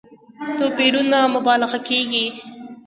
توپيرونو 0.57 1.19
مبالغه 1.35 1.79
کېږي. 1.87 2.25